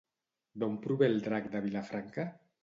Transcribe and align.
D'on 0.63 0.79
prové 0.85 1.09
el 1.09 1.19
Drac 1.27 1.51
de 1.57 1.63
Vilafranca? 1.67 2.27